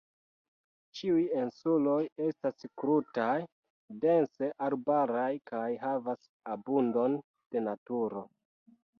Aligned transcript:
Ĉiuj 0.99 1.23
insuloj 1.39 1.97
estas 2.27 2.65
krutaj, 2.83 3.35
dense 4.05 4.49
arbaraj 4.67 5.27
kaj 5.51 5.67
havas 5.83 6.23
abundon 6.55 7.19
de 7.57 7.63
naturo. 7.67 8.25